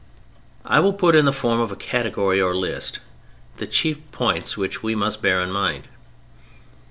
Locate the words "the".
1.25-1.31, 3.57-3.67